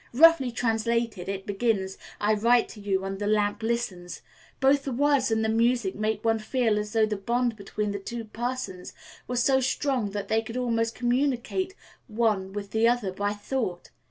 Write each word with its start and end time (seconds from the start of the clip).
Roughly 0.15 0.51
translated 0.51 1.29
it 1.29 1.45
begins, 1.45 1.95
'I 2.19 2.33
write 2.33 2.69
to 2.69 2.79
you, 2.79 3.03
and 3.05 3.19
the 3.19 3.27
lamp 3.27 3.61
listens.' 3.61 4.23
Both 4.59 4.83
the 4.85 4.91
words 4.91 5.29
and 5.29 5.45
the 5.45 5.47
music 5.47 5.93
make 5.93 6.25
one 6.25 6.39
feel 6.39 6.79
as 6.79 6.93
though 6.93 7.05
the 7.05 7.15
bond 7.17 7.55
between 7.55 7.91
the 7.91 7.99
two 7.99 8.25
persons 8.25 8.93
was 9.27 9.43
so 9.43 9.59
strong 9.61 10.09
that 10.09 10.27
they 10.27 10.41
could 10.41 10.57
almost 10.57 10.95
communicate 10.95 11.75
one 12.07 12.51
with 12.51 12.71
the 12.71 12.87
other 12.87 13.11
by 13.11 13.33
thought. 13.33 13.91